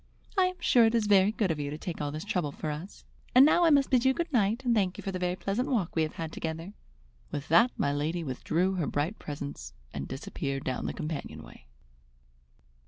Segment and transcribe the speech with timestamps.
[0.35, 2.71] "I am sure it is very good of you to take all this trouble for
[2.71, 3.05] us.
[3.35, 5.69] And now I must bid you good night and thank you for the very pleasant
[5.69, 6.73] walk we have had together."
[7.29, 11.67] With that my lady withdrew her bright presence and disappeared down the companion way.